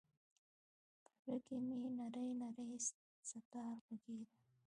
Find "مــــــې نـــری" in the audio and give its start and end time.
1.65-2.29